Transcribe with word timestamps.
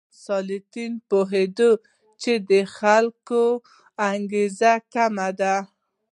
ستالین 0.23 0.91
پوهېده 1.09 1.71
چې 2.21 2.33
د 2.49 2.51
خلکو 2.77 3.43
انګېزه 4.11 4.73
کمه 4.93 5.29
ده. 5.39 5.55